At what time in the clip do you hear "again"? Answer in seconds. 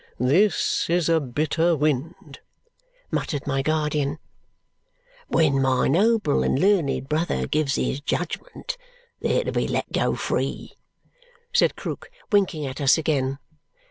12.97-13.37